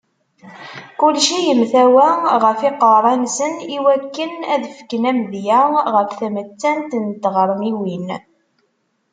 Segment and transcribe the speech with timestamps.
[0.99, 2.07] Kulci yemtawa
[2.43, 5.61] ɣef yiqerra-nsen iwakken ad fken amedya
[5.95, 8.07] ɣef tmettant n tɣermiwin.